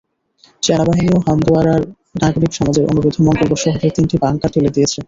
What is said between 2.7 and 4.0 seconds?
অনুরোধে মঙ্গলবার শহরের